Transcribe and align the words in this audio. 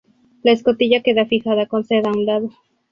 La 0.41 0.51
escotilla 0.51 1.03
queda 1.03 1.27
fijada 1.27 1.67
con 1.67 1.83
seda 1.85 2.09
a 2.09 2.13
un 2.13 2.25
lado. 2.25 2.49